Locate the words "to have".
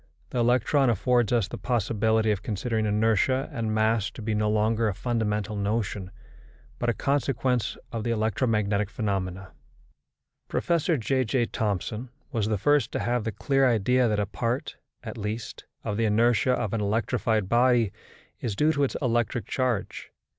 12.93-13.25